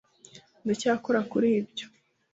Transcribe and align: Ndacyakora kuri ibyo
Ndacyakora 0.63 1.19
kuri 1.31 1.47
ibyo 1.59 1.85